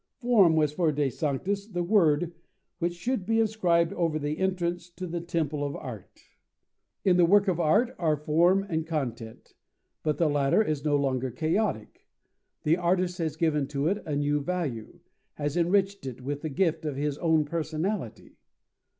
[0.17, 2.33] Form was for De Sanctis the word
[2.79, 6.23] which should be inscribed over the entrance to the Temple of Art.
[7.05, 9.53] In the work of art are form and content,
[10.01, 12.07] but the latter is no longer chaotic:
[12.63, 15.01] the artist has given to it a new value,
[15.35, 18.39] has enriched it with the gift of his own personality.